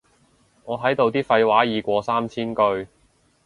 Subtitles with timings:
[0.65, 2.87] 我喺度啲廢話已過三千句